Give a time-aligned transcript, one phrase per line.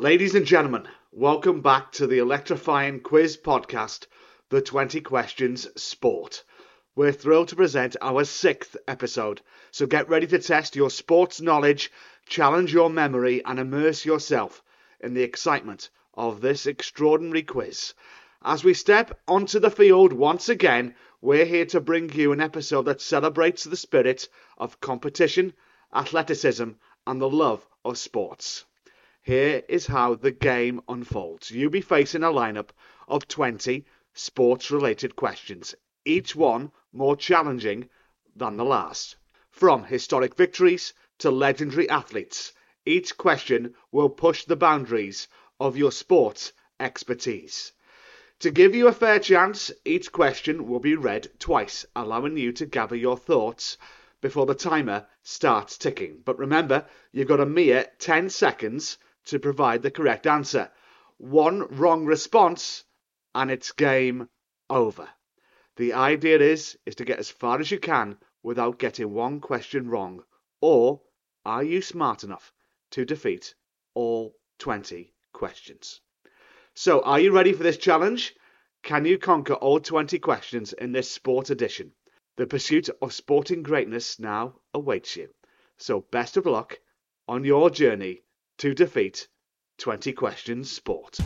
[0.00, 4.06] Ladies and gentlemen, welcome back to the electrifying quiz podcast,
[4.48, 6.42] The 20 Questions Sport.
[6.96, 11.92] We're thrilled to present our sixth episode, so get ready to test your sports knowledge,
[12.26, 14.62] challenge your memory, and immerse yourself
[15.00, 17.92] in the excitement of this extraordinary quiz.
[18.42, 22.86] As we step onto the field once again, we're here to bring you an episode
[22.86, 25.52] that celebrates the spirit of competition,
[25.94, 26.70] athleticism,
[27.06, 28.64] and the love of sports.
[29.22, 31.50] Here is how the game unfolds.
[31.50, 32.70] You'll be facing a lineup
[33.06, 33.84] of 20
[34.14, 35.74] sports related questions,
[36.06, 37.90] each one more challenging
[38.34, 39.16] than the last.
[39.50, 42.54] From historic victories to legendary athletes,
[42.86, 45.28] each question will push the boundaries
[45.60, 47.72] of your sports expertise.
[48.38, 52.64] To give you a fair chance, each question will be read twice, allowing you to
[52.64, 53.76] gather your thoughts
[54.22, 56.22] before the timer starts ticking.
[56.24, 60.70] But remember, you've got a mere 10 seconds to provide the correct answer.
[61.18, 62.84] One wrong response
[63.34, 64.28] and it's game
[64.68, 65.08] over.
[65.76, 69.88] The idea is is to get as far as you can without getting one question
[69.88, 70.24] wrong.
[70.60, 71.02] Or
[71.44, 72.52] are you smart enough
[72.90, 73.54] to defeat
[73.94, 76.00] all 20 questions?
[76.74, 78.34] So, are you ready for this challenge?
[78.82, 81.92] Can you conquer all 20 questions in this sport edition?
[82.36, 85.34] The pursuit of sporting greatness now awaits you.
[85.76, 86.80] So, best of luck
[87.28, 88.22] on your journey
[88.60, 89.26] to defeat
[89.78, 91.18] 20 Questions Sport.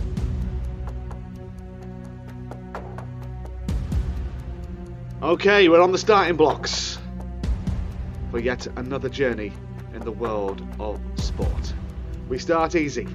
[5.21, 6.97] Okay, we're on the starting blocks
[8.31, 9.53] for yet another journey
[9.95, 11.75] in the world of sport.
[12.29, 13.09] We start easy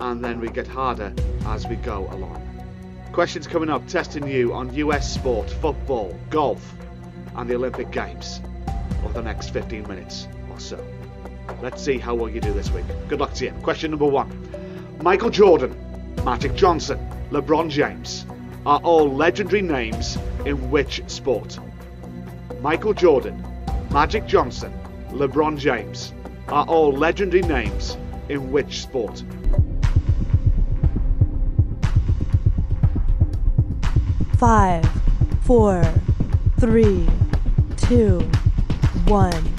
[0.00, 1.12] and then we get harder
[1.46, 2.44] as we go along.
[3.10, 6.76] Questions coming up testing you on US sport, football, golf,
[7.34, 8.40] and the Olympic Games
[9.02, 10.97] over the next 15 minutes or so.
[11.60, 12.84] Let's see how well you do this week.
[13.08, 13.50] Good luck to you.
[13.62, 14.28] Question number one
[15.02, 15.76] Michael Jordan,
[16.24, 16.98] Magic Johnson,
[17.30, 18.26] LeBron James
[18.66, 21.58] are all legendary names in which sport?
[22.60, 23.44] Michael Jordan,
[23.90, 24.72] Magic Johnson,
[25.10, 26.12] LeBron James
[26.48, 27.96] are all legendary names
[28.28, 29.22] in which sport?
[34.36, 34.88] Five,
[35.42, 35.82] four,
[36.60, 37.08] three,
[37.76, 38.20] two,
[39.06, 39.57] one.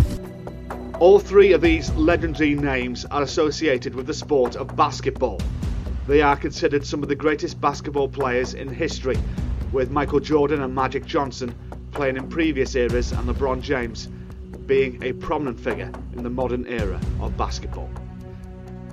[1.00, 5.40] All three of these legendary names are associated with the sport of basketball.
[6.10, 9.18] They are considered some of the greatest basketball players in history,
[9.72, 11.56] with Michael Jordan and Magic Johnson
[11.94, 14.08] playing in previous eras and LeBron James
[14.66, 17.90] being a prominent figure in the modern era of basketball.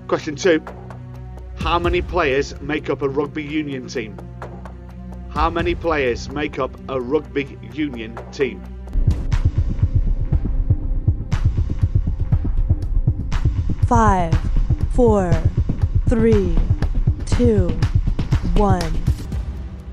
[0.06, 0.62] Question 2
[1.56, 4.16] How many players make up a rugby union team?
[5.30, 8.62] How many players make up a rugby union team?
[13.86, 14.36] Five,
[14.94, 15.32] four,
[16.08, 16.58] three,
[17.24, 17.68] two,
[18.56, 18.82] one.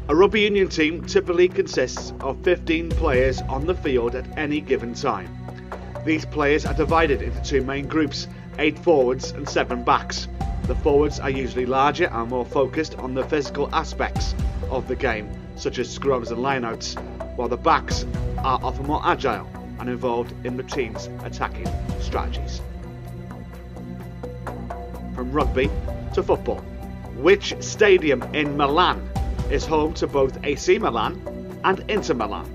[0.08, 4.96] A rugby union team typically consists of 15 players on the field at any given
[4.96, 5.30] time.
[6.06, 8.28] These players are divided into two main groups
[8.58, 10.28] 8 forwards and 7 backs.
[10.64, 14.34] The forwards are usually larger and more focused on the physical aspects
[14.72, 17.00] of the game, such as scrums and lineouts,
[17.36, 18.08] while the backs
[18.40, 19.48] are often more agile
[19.80, 21.68] and involved in the team's attacking
[22.02, 22.60] strategies
[25.34, 25.70] rugby
[26.14, 26.60] to football.
[27.18, 29.10] Which stadium in Milan
[29.50, 31.22] is home to both AC Milan
[31.64, 32.46] and Inter Milan?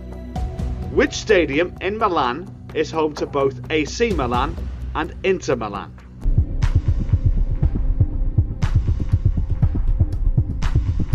[0.92, 4.56] Which stadium in Milan is home to both AC Milan
[4.94, 5.92] and Inter Milan?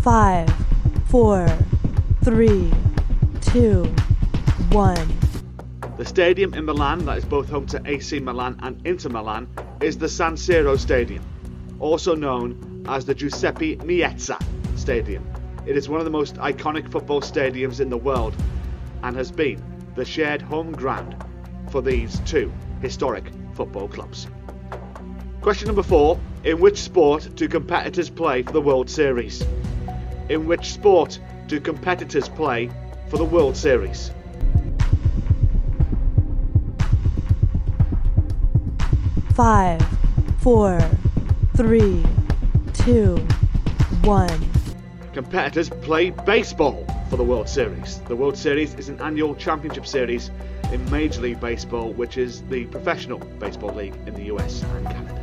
[0.01, 0.53] Five,
[1.07, 1.47] four,
[2.23, 2.71] three,
[3.41, 3.83] two,
[4.71, 5.07] one.
[5.97, 9.47] The stadium in Milan that is both home to AC Milan and Inter Milan
[9.81, 11.23] is the San Siro Stadium
[11.83, 14.41] also known as the Giuseppe Meazza
[14.77, 15.29] Stadium.
[15.65, 18.33] It is one of the most iconic football stadiums in the world
[19.03, 19.61] and has been
[19.95, 21.13] the shared home ground
[21.69, 24.27] for these two historic football clubs.
[25.41, 29.45] Question number four In which sport do competitors play for the World Series?
[30.29, 32.69] In which sport do competitors play
[33.09, 34.09] for the World Series?
[39.33, 39.85] Five,
[40.39, 40.79] four,
[41.55, 42.03] three,
[42.73, 43.15] two,
[44.01, 44.49] one.
[45.13, 47.99] Competitors play baseball for the World Series.
[48.07, 50.31] The World Series is an annual championship series
[50.71, 55.19] in Major League Baseball, which is the professional baseball league in the US and Canada.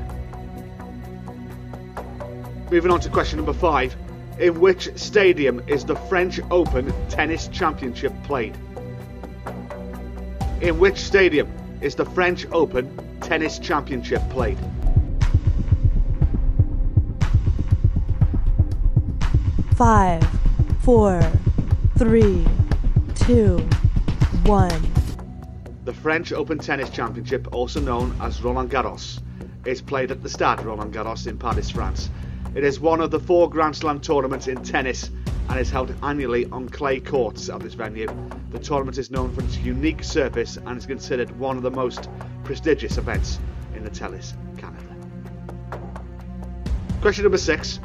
[2.70, 3.96] Moving on to question number five.
[4.38, 8.56] In which stadium is the French Open Tennis Championship played?
[10.60, 11.50] In which stadium
[11.80, 14.56] is the French Open Tennis Championship played?
[19.80, 20.22] Five,
[20.82, 21.22] four,
[21.96, 22.46] three,
[23.14, 23.56] two,
[24.44, 24.92] one.
[25.86, 29.22] The French Open Tennis Championship, also known as Roland Garros,
[29.64, 32.10] is played at the Stade Roland Garros in Paris, France.
[32.54, 35.08] It is one of the four Grand Slam tournaments in tennis
[35.48, 38.06] and is held annually on clay courts at this venue.
[38.50, 42.10] The tournament is known for its unique surface and is considered one of the most
[42.44, 43.38] prestigious events
[43.74, 44.94] in the tennis Canada.
[47.00, 47.80] Question number six.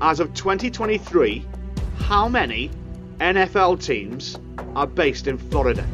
[0.00, 1.42] As of 2023,
[2.00, 2.70] how many
[3.18, 4.38] NFL teams
[4.74, 5.86] are based in Florida?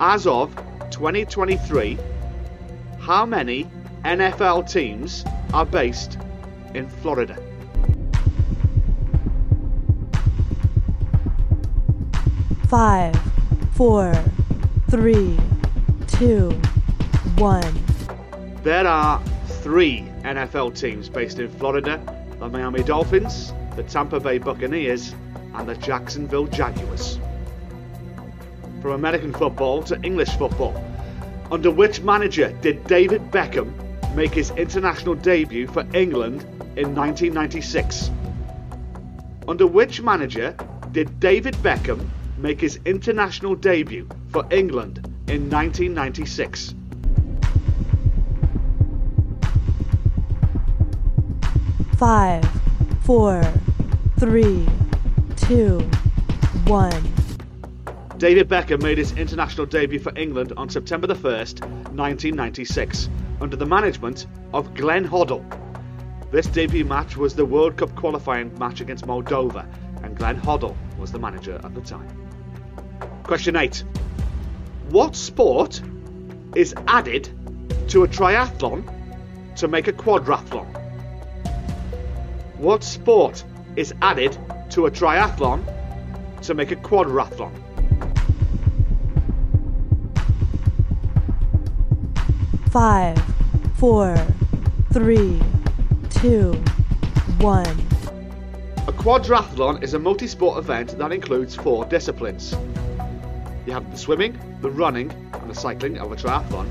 [0.00, 0.54] As of
[0.90, 1.96] 2023,
[2.98, 3.64] how many
[4.04, 5.24] NFL teams
[5.54, 6.18] are based
[6.74, 7.38] in Florida?
[12.68, 13.18] Five,
[13.72, 14.12] four,
[14.90, 15.38] three,
[16.06, 16.50] two,
[17.38, 17.82] one.
[18.62, 22.00] There are three NFL teams based in Florida
[22.40, 25.14] the Miami Dolphins, the Tampa Bay Buccaneers,
[25.54, 27.18] and the Jacksonville Jaguars.
[28.80, 30.74] From American football to English football,
[31.50, 33.74] under which manager did David Beckham
[34.14, 36.42] make his international debut for England
[36.76, 38.10] in 1996?
[39.46, 40.56] Under which manager
[40.92, 42.08] did David Beckham
[42.38, 46.74] make his international debut for England in 1996?
[52.00, 52.50] Five,
[53.02, 53.42] four,
[54.18, 54.66] three,
[55.36, 55.80] two,
[56.64, 57.12] one.
[58.16, 63.10] David Beckham made his international debut for England on September the 1st, 1996,
[63.42, 65.44] under the management of Glenn Hoddle.
[66.30, 69.68] This debut match was the World Cup qualifying match against Moldova,
[70.02, 72.08] and Glenn Hoddle was the manager at the time.
[73.24, 73.84] Question 8.
[74.88, 75.82] What sport
[76.54, 77.28] is added
[77.88, 78.90] to a triathlon
[79.56, 80.79] to make a quadrathlon?
[82.60, 83.42] What sport
[83.74, 84.36] is added
[84.72, 85.64] to a triathlon
[86.42, 87.50] to make a quadrathlon?
[92.70, 93.18] Five,
[93.76, 94.14] four,
[94.92, 95.40] three,
[96.10, 96.52] two,
[97.38, 97.66] one.
[98.86, 102.54] A quadrathlon is a multi sport event that includes four disciplines.
[103.64, 106.68] You have the swimming, the running, and the cycling of a triathlon.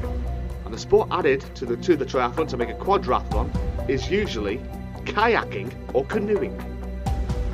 [0.65, 3.49] And the sport added to the, to the triathlon to make a quadrathlon
[3.89, 4.61] is usually
[5.05, 6.57] kayaking or canoeing.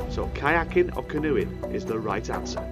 [0.09, 2.63] So, kayaking or canoeing is the right answer.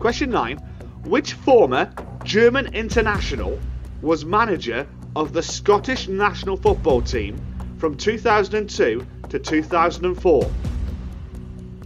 [0.00, 0.58] Question 9.
[1.04, 1.90] Which former
[2.24, 3.58] German international
[4.02, 4.86] was manager
[5.16, 7.40] of the Scottish national football team
[7.78, 10.44] from 2002 to 2004?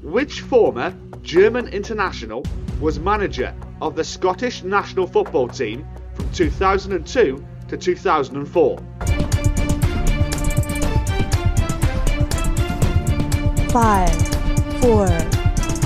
[0.02, 2.44] Which former German international
[2.80, 9.17] was manager of the Scottish national football team from 2002 to 2004?
[13.70, 14.10] Five,
[14.80, 15.06] four,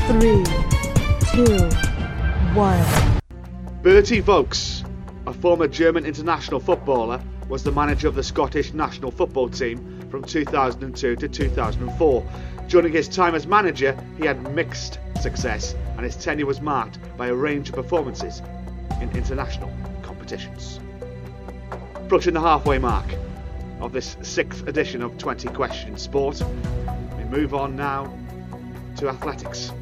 [0.07, 0.45] three,
[1.35, 1.69] two,
[2.55, 3.21] one.
[3.83, 4.85] Bertie Vogts,
[5.27, 10.23] a former German international footballer, was the manager of the Scottish national football team from
[10.23, 12.25] 2002 to 2004.
[12.69, 17.27] During his time as manager, he had mixed success, and his tenure was marked by
[17.27, 18.43] a range of performances
[19.01, 20.79] in international competitions.
[21.97, 23.07] Approaching the halfway mark
[23.81, 26.45] of this sixth edition of 20 Question Sport,
[27.33, 28.15] move on now
[28.95, 29.73] to athletics.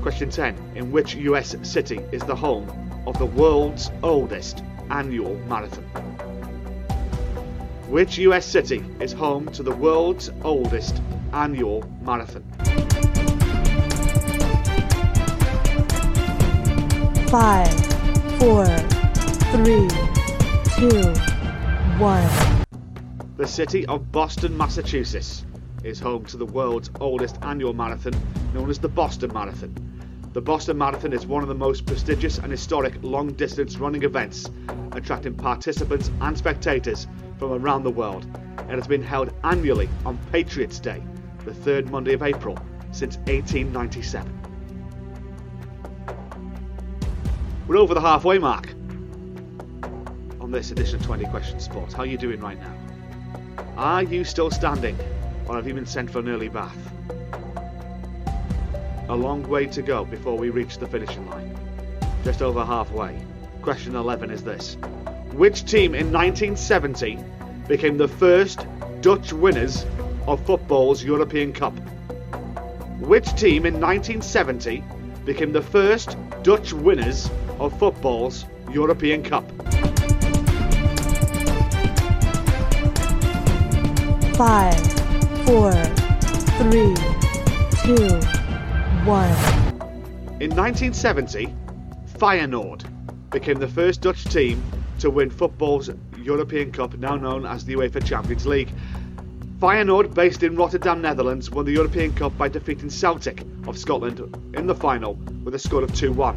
[0.00, 0.56] Question 10.
[0.74, 2.66] In which US city is the home
[3.06, 5.84] of the world's oldest annual marathon?
[7.90, 11.02] Which US city is home to the world's oldest
[11.34, 12.42] annual marathon?
[17.28, 17.68] Five,
[18.38, 18.64] four,
[19.52, 19.88] three,
[20.78, 21.12] two,
[21.98, 22.26] one.
[23.36, 25.44] The city of Boston, Massachusetts
[25.86, 28.12] is home to the world's oldest annual marathon
[28.52, 29.72] known as the Boston Marathon.
[30.32, 34.50] The Boston Marathon is one of the most prestigious and historic long distance running events,
[34.92, 37.06] attracting participants and spectators
[37.38, 38.26] from around the world.
[38.68, 41.00] It has been held annually on Patriots' Day,
[41.44, 42.58] the third Monday of April,
[42.90, 44.28] since 1897.
[47.68, 48.74] We're over the halfway mark
[50.40, 51.92] on this edition of 20 Questions Sport.
[51.92, 52.74] How are you doing right now?
[53.76, 54.98] Are you still standing,
[55.48, 56.76] or have you been sent for an early bath?
[59.08, 61.56] A long way to go before we reach the finishing line.
[62.24, 63.16] Just over halfway.
[63.62, 64.76] Question 11 is this
[65.32, 67.18] Which team in 1970
[67.68, 68.66] became the first
[69.00, 69.86] Dutch winners
[70.26, 71.74] of football's European Cup?
[72.98, 74.82] Which team in 1970
[75.24, 79.44] became the first Dutch winners of football's European Cup?
[84.36, 84.95] Five,
[85.46, 85.72] four,
[86.58, 86.92] three,
[87.84, 88.18] two,
[89.06, 89.30] one.
[90.40, 91.54] In 1970,
[92.18, 92.84] Feyenoord
[93.30, 94.60] became the first Dutch team
[94.98, 95.88] to win football's
[96.18, 98.70] European Cup, now known as the UEFA Champions League.
[99.60, 104.18] Feyenoord, based in Rotterdam, Netherlands, won the European Cup by defeating Celtic of Scotland
[104.54, 106.36] in the final with a score of 2 1.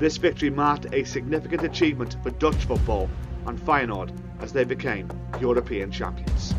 [0.00, 3.08] This victory marked a significant achievement for Dutch football
[3.46, 4.10] and Feyenoord
[4.40, 5.08] as they became
[5.40, 6.54] European champions.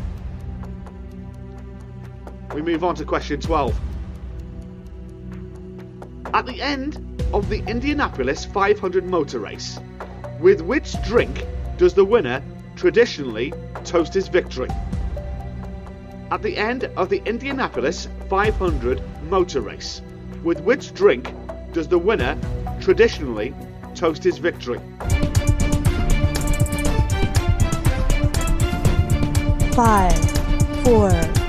[2.54, 3.78] We move on to question 12.
[6.34, 6.96] At the end
[7.32, 9.78] of the Indianapolis 500 motor race,
[10.40, 12.42] with which drink does the winner
[12.74, 13.52] traditionally
[13.84, 14.68] toast his victory?
[16.32, 20.02] At the end of the Indianapolis 500 motor race,
[20.42, 21.32] with which drink
[21.72, 22.36] does the winner
[22.80, 23.54] traditionally
[23.94, 24.80] toast his victory?
[29.72, 30.18] Five,
[30.82, 31.39] four,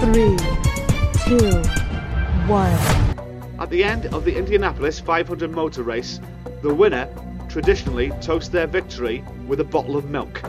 [0.00, 0.36] three,
[1.24, 1.62] two,
[2.48, 2.72] one.
[3.60, 6.20] At the end of the Indianapolis 500 motor race,
[6.62, 7.08] the winner
[7.48, 10.42] traditionally toasts their victory with a bottle of milk.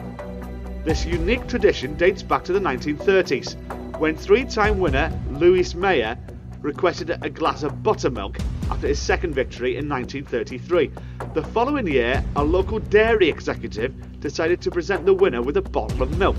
[0.84, 3.56] This unique tradition dates back to the 1930s,
[4.00, 6.18] when three time winner Louis Meyer
[6.62, 8.40] requested a glass of buttermilk
[8.72, 10.92] after his second victory in 1933.
[11.36, 16.02] The following year, a local dairy executive decided to present the winner with a bottle
[16.02, 16.38] of milk,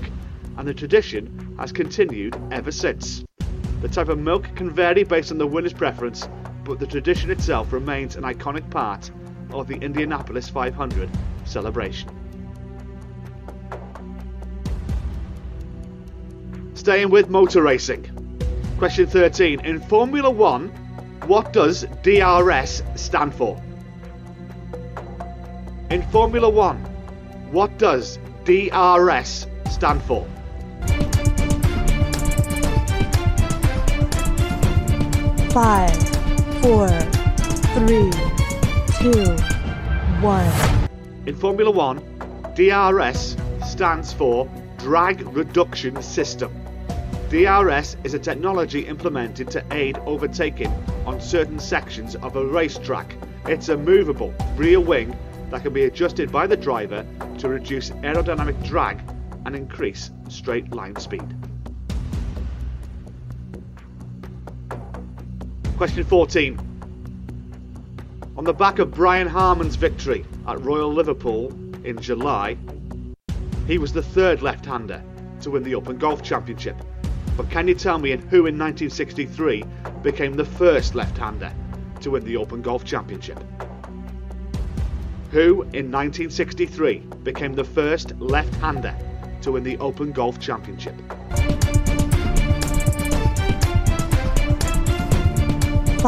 [0.57, 3.23] and the tradition has continued ever since.
[3.81, 6.27] The type of milk can vary based on the winner's preference,
[6.63, 9.11] but the tradition itself remains an iconic part
[9.51, 11.09] of the Indianapolis 500
[11.45, 12.09] celebration.
[16.73, 18.09] Staying with motor racing.
[18.77, 19.59] Question 13.
[19.61, 20.69] In Formula 1,
[21.27, 23.61] what does DRS stand for?
[25.89, 26.77] In Formula 1,
[27.51, 30.27] what does DRS stand for?
[35.57, 35.91] Five,
[36.61, 36.87] four,
[37.73, 38.11] three,
[39.01, 39.25] two,
[40.21, 40.89] one.
[41.25, 43.35] In Formula 1, DRS
[43.65, 44.47] stands for
[44.77, 46.53] Drag Reduction System.
[47.31, 50.71] DRS is a technology implemented to aid overtaking
[51.07, 53.15] on certain sections of a racetrack.
[53.47, 55.17] It's a movable rear wing
[55.49, 57.03] that can be adjusted by the driver
[57.39, 59.01] to reduce aerodynamic drag
[59.47, 61.46] and increase straight line speed.
[65.77, 66.59] Question 14.
[68.35, 71.51] On the back of Brian Harman's victory at Royal Liverpool
[71.83, 72.57] in July,
[73.67, 75.03] he was the third left-hander
[75.41, 76.75] to win the Open Golf Championship.
[77.37, 79.63] But can you tell me who in 1963
[80.01, 81.53] became the first left-hander
[82.01, 83.37] to win the Open Golf Championship?
[85.29, 88.95] Who in 1963 became the first left-hander
[89.43, 90.95] to win the Open Golf Championship?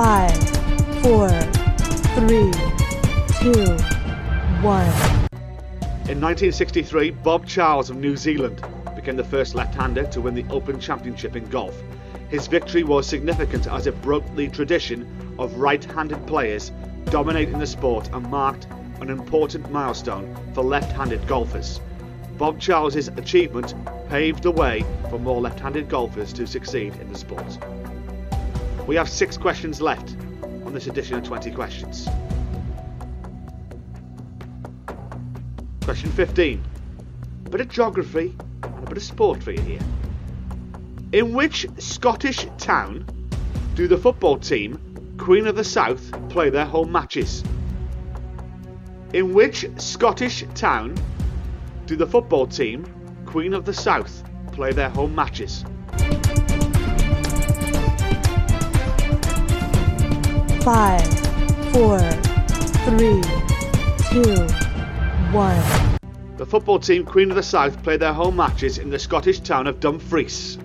[0.01, 0.31] Five,
[1.01, 1.27] four,
[2.15, 2.53] three,
[3.41, 3.65] two,
[4.63, 4.87] one.
[6.07, 8.61] In 1963, Bob Charles of New Zealand
[8.95, 11.77] became the first left-hander to win the Open Championship in golf.
[12.29, 16.71] His victory was significant as it broke the tradition of right-handed players
[17.07, 18.67] dominating the sport and marked
[19.01, 21.81] an important milestone for left-handed golfers.
[22.37, 23.75] Bob Charles's achievement
[24.07, 27.57] paved the way for more left-handed golfers to succeed in the sport.
[28.89, 30.15] We have six questions left
[30.65, 32.09] on this edition of 20 questions.
[35.83, 36.63] Question 15.
[37.45, 39.79] A bit of geography and a bit of sport for you here.
[41.11, 43.05] In which Scottish town
[43.75, 47.43] do the football team Queen of the South play their home matches?
[49.13, 50.95] In which Scottish town
[51.85, 52.91] do the football team
[53.27, 55.63] Queen of the South play their home matches?
[60.71, 61.01] Five,
[61.73, 61.99] four,
[62.85, 63.23] three,
[64.11, 64.35] two,
[65.33, 65.97] one.
[66.37, 69.65] The football team Queen of the South play their home matches in the Scottish town
[69.65, 70.59] of Dumfries.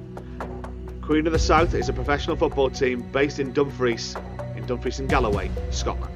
[1.00, 4.14] Queen of the South is a professional football team based in Dumfries,
[4.56, 6.14] in Dumfries and Galloway, Scotland.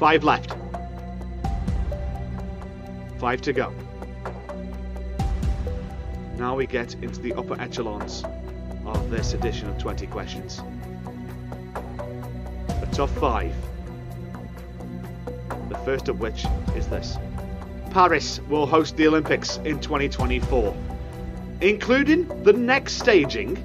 [0.00, 0.54] Five left.
[3.18, 3.74] Five to go.
[6.38, 8.24] Now we get into the upper echelons
[8.86, 10.62] of this edition of 20 questions.
[12.94, 13.52] Top five.
[15.68, 16.44] The first of which
[16.76, 17.18] is this.
[17.90, 20.72] Paris will host the Olympics in 2024.
[21.60, 23.56] Including the next staging,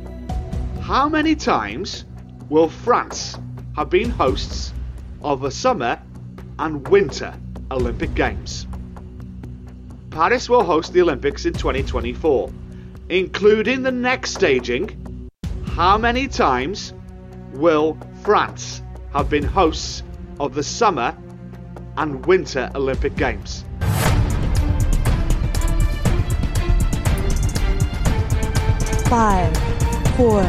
[0.82, 2.06] how many times
[2.50, 3.38] will France
[3.76, 4.74] have been hosts
[5.22, 6.02] of the Summer
[6.58, 7.32] and Winter
[7.70, 8.66] Olympic Games?
[10.10, 12.52] Paris will host the Olympics in 2024.
[13.10, 15.30] Including the next staging,
[15.76, 16.94] How many times
[17.54, 18.82] will France
[19.14, 20.04] have been hosts
[20.40, 21.18] of the Summer
[21.98, 23.64] and Winter Olympic Games?
[29.08, 29.58] Five,
[30.16, 30.44] four,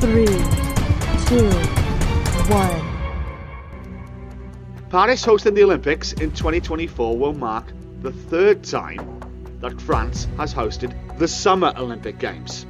[0.00, 0.26] three,
[1.26, 1.50] two,
[2.52, 2.86] one.
[4.90, 9.20] Paris hosting the Olympics in 2024 will mark the third time
[9.60, 12.66] that France has hosted the Summer Olympic Games.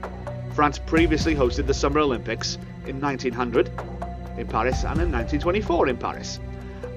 [0.54, 3.70] France previously hosted the Summer Olympics in 1900
[4.40, 6.40] in Paris and in 1924 in Paris.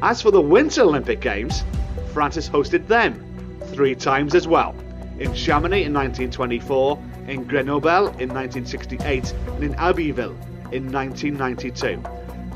[0.02, 1.64] As for the Winter Olympic Games,
[2.14, 3.24] France has hosted them
[3.74, 4.76] three times as well
[5.20, 10.36] in Chamonix in 1924, in Grenoble in 1968, and in Albertville
[10.74, 12.02] in 1992.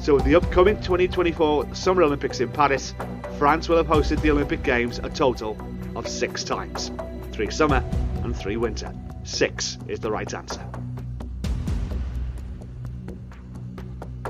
[0.02, 2.94] So, with the upcoming 2024 Summer Olympics in Paris,
[3.38, 5.58] France will have hosted the Olympic Games a total
[5.96, 6.92] of six times
[7.32, 7.84] three summer
[8.24, 8.94] and three winter.
[9.24, 10.77] Six is the right answer.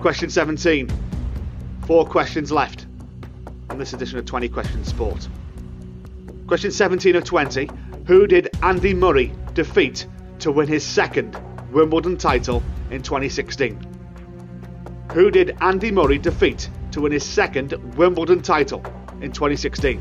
[0.01, 0.87] Question 17.
[1.87, 2.85] Four questions left
[3.71, 5.27] on this edition of 20 Questions Sport.
[6.45, 7.69] Question 17 of 20.
[8.05, 10.05] Who did Andy Murray defeat
[10.39, 11.35] to win his second
[11.71, 12.61] Wimbledon title
[12.91, 13.79] in 2016?
[15.13, 18.85] Who did Andy Murray defeat to win his second Wimbledon title
[19.19, 19.99] in 2016?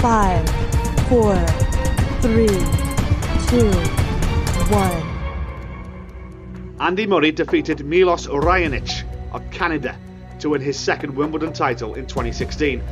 [0.00, 0.48] Five,
[1.08, 1.36] four,
[2.22, 2.48] three,
[3.48, 3.99] two,
[4.70, 6.76] one.
[6.80, 9.98] Andy Murray defeated Milos Raonic of Canada
[10.38, 12.82] to win his second Wimbledon title in 2016.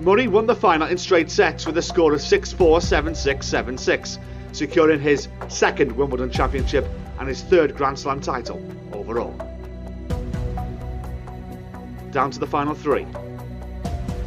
[0.00, 3.46] Murray won the final in straight sets with a score of 6 4, 7 6,
[3.46, 4.18] 7 6,
[4.52, 6.86] securing his second Wimbledon championship
[7.18, 8.60] and his third Grand Slam title
[8.92, 9.34] overall.
[12.10, 13.06] Down to the final three.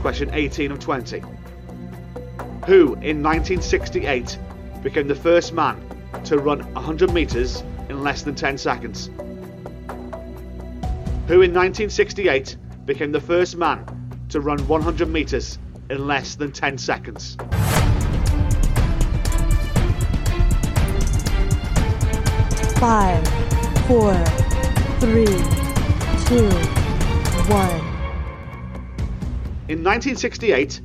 [0.01, 1.20] Question 18 of 20.
[2.68, 4.38] Who in 1968
[4.82, 5.90] became the first man
[6.25, 9.08] to run 100 metres in less than 10 seconds?
[11.28, 13.86] Who in 1968 became the first man
[14.30, 17.38] to run 100 metres in less than 10 seconds?
[22.80, 23.28] Five,
[23.88, 24.13] four,
[25.00, 25.26] three,
[26.26, 26.50] two,
[27.47, 27.91] one.
[29.67, 30.82] In 1968,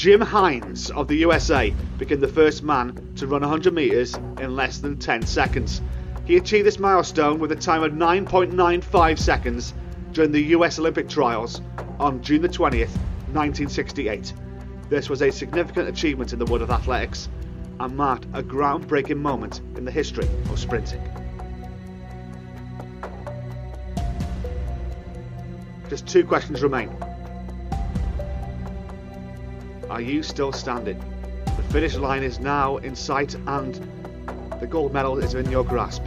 [0.00, 4.78] Jim Hines of the USA became the first man to run 100 metres in less
[4.78, 5.82] than 10 seconds.
[6.24, 9.74] He achieved this milestone with a time of 9.95 seconds
[10.12, 11.60] during the US Olympic trials
[11.98, 12.96] on June the 20th,
[13.34, 14.32] 1968.
[14.88, 17.28] This was a significant achievement in the world of athletics
[17.78, 21.02] and marked a groundbreaking moment in the history of sprinting.
[25.90, 26.88] Just two questions remain.
[29.90, 31.02] Are you still standing?
[31.56, 33.74] The finish line is now in sight and
[34.60, 36.04] the gold medal is in your grasp.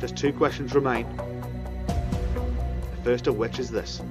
[0.00, 1.06] Just two questions remain.
[1.86, 4.02] The first of which is this.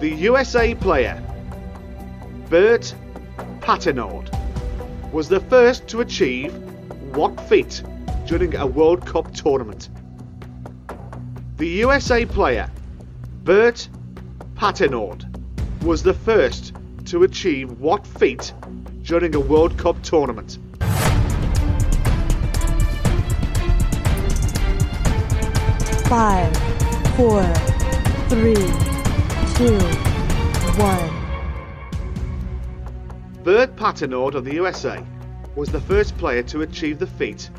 [0.00, 1.22] The USA player
[2.48, 2.94] Bert
[3.60, 4.30] Patenaude
[5.12, 6.54] was the first to achieve
[7.14, 7.82] what feat
[8.24, 9.90] during a World Cup tournament?
[11.58, 12.70] The USA player
[13.44, 13.86] Bert
[14.54, 15.26] Patenaude
[15.82, 16.72] was the first
[17.06, 18.52] to achieve what feat
[19.02, 20.58] during a World Cup tournament?
[26.08, 26.56] Five,
[27.14, 27.44] four,
[28.28, 28.54] three,
[29.54, 29.78] two,
[30.76, 31.26] one.
[33.44, 35.00] Bert Patenaude of the USA
[35.54, 37.50] was the first player to achieve the feat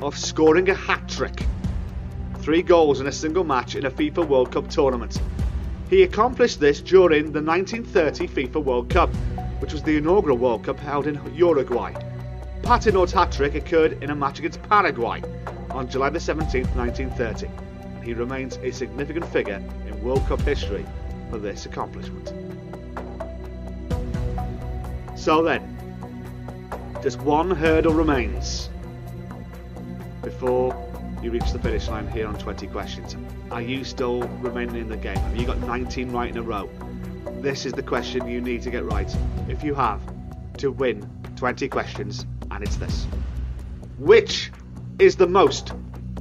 [0.00, 1.44] of scoring a hat trick.
[2.38, 5.20] Three goals in a single match in a FIFA World Cup tournament.
[5.90, 9.14] He accomplished this during the 1930 FIFA World Cup,
[9.60, 11.92] which was the inaugural World Cup held in Uruguay.
[12.62, 15.22] Patenaude's hat trick occurred in a match against Paraguay
[15.70, 17.46] on July 17, 1930,
[17.96, 20.86] and he remains a significant figure in World Cup history
[21.30, 22.32] for this accomplishment.
[25.18, 25.76] So then,
[27.02, 28.70] just one hurdle remains
[30.22, 30.83] before
[31.24, 33.16] you reach the finish line here on 20 questions.
[33.50, 35.16] Are you still remaining in the game?
[35.16, 36.68] Have you got 19 right in a row?
[37.40, 39.10] This is the question you need to get right
[39.48, 40.02] if you have
[40.58, 43.06] to win 20 questions, and it's this
[43.98, 44.52] Which
[44.98, 45.72] is the most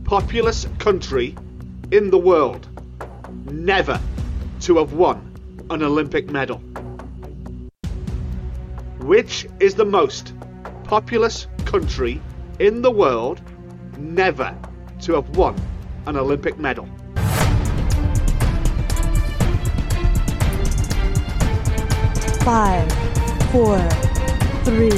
[0.06, 1.36] populous country
[1.92, 2.70] in the world
[3.46, 4.00] never
[4.62, 5.36] to have won
[5.70, 6.60] an Olympic medal?
[9.00, 10.34] Which is the most
[10.86, 12.22] populous country
[12.60, 13.42] in the world
[13.98, 14.58] never
[15.04, 15.54] to have won
[16.08, 16.88] an Olympic medal?
[22.44, 22.90] Five,
[23.52, 23.78] four,
[24.64, 24.90] three,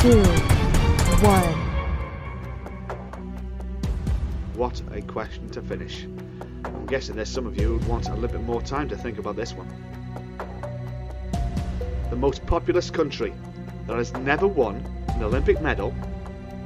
[0.00, 0.22] two,
[1.22, 1.62] one.
[4.54, 6.04] What a question to finish.
[6.64, 9.18] I'm guessing there's some of you who'd want a little bit more time to think
[9.18, 9.68] about this one.
[12.08, 13.34] The most populous country
[13.86, 14.76] that has never won
[15.08, 15.94] an Olympic medal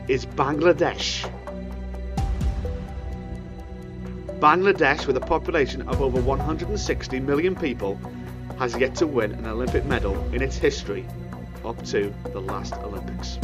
[0.07, 1.29] is Bangladesh.
[4.40, 7.99] Bangladesh, with a population of over 160 million people,
[8.59, 11.07] has yet to win an Olympic medal in its history
[11.64, 13.38] up to the last Olympics.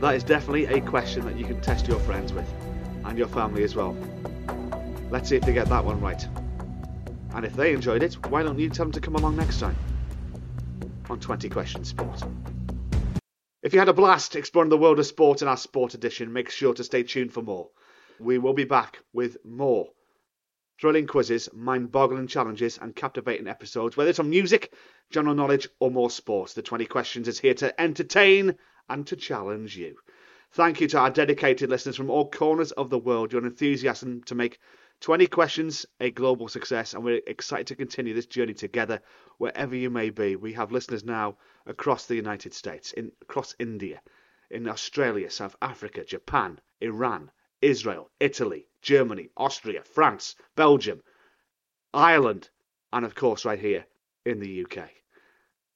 [0.00, 2.48] That is definitely a question that you can test your friends with
[3.04, 3.96] and your family as well.
[5.10, 6.24] Let's see if they get that one right.
[7.34, 9.76] And if they enjoyed it, why don't you tell them to come along next time
[11.10, 12.22] on 20 Questions Sport?
[13.62, 16.50] If you had a blast exploring the world of sport in our sport edition, make
[16.50, 17.68] sure to stay tuned for more.
[18.18, 19.90] We will be back with more
[20.80, 24.72] thrilling quizzes, mind boggling challenges, and captivating episodes, whether it's on music,
[25.10, 26.52] general knowledge, or more sports.
[26.52, 28.56] The 20 Questions is here to entertain
[28.88, 29.96] and to challenge you.
[30.52, 33.32] Thank you to our dedicated listeners from all corners of the world.
[33.32, 34.58] Your enthusiasm to make
[35.00, 39.00] 20 Questions a global success, and we're excited to continue this journey together
[39.38, 40.36] wherever you may be.
[40.36, 44.00] We have listeners now across the United States, in, across India,
[44.50, 47.30] in Australia, South Africa, Japan, Iran,
[47.62, 51.02] Israel, Italy, Germany, Austria, France, Belgium,
[51.92, 52.50] Ireland,
[52.92, 53.86] and of course, right here
[54.24, 54.90] in the UK.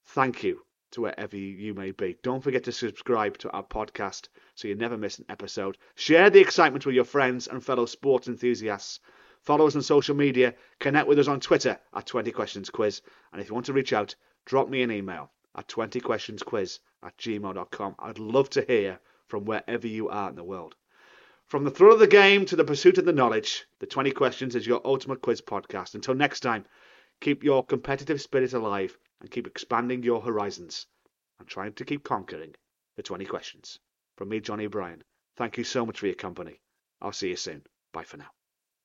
[0.07, 2.17] Thank you to wherever you may be.
[2.23, 5.79] Don't forget to subscribe to our podcast so you never miss an episode.
[5.95, 9.01] Share the excitement with your friends and fellow sports enthusiasts.
[9.41, 10.55] Follow us on social media.
[10.81, 13.03] Connect with us on Twitter at 20 Questions Quiz.
[13.33, 14.15] And if you want to reach out,
[14.45, 17.95] drop me an email at 20questionsquiz at gmail.com.
[17.99, 20.75] I'd love to hear from wherever you are in the world.
[21.51, 24.55] From the thrill of the game to the pursuit of the knowledge, the 20 Questions
[24.55, 25.97] is your ultimate quiz podcast.
[25.97, 26.65] Until next time,
[27.21, 30.87] keep your competitive spirit alive and keep expanding your horizons
[31.41, 32.55] and trying to keep conquering
[32.95, 33.81] the 20 questions.
[34.17, 35.03] From me, Johnny O'Brien,
[35.35, 36.61] thank you so much for your company.
[37.03, 37.67] I'll see you soon.
[37.93, 38.31] Bye for now.